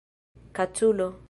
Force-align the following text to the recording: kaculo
kaculo 0.55 1.11